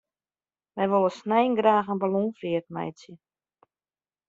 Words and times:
Wy 0.75 0.85
wolle 0.91 1.11
snein 1.19 1.53
graach 1.59 1.91
in 1.93 2.01
ballonfeart 2.01 2.67
meitsje. 2.75 3.13